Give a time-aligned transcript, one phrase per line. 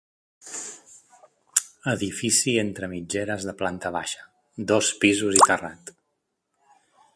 [1.91, 4.25] Edifici entre mitgeres de planta baixa,
[4.73, 5.93] dos pisos i terrat.